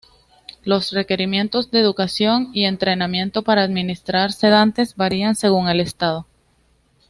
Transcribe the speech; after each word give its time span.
Los 0.63 0.93
requerimientos 0.93 1.69
de 1.69 1.79
educación 1.79 2.49
y 2.53 2.65
entrenamiento 2.65 3.43
para 3.43 3.61
administrar 3.61 4.33
sedantes 4.33 4.95
varían 4.95 5.35
según 5.35 5.69
el 5.69 5.79
Estado. 5.79 6.25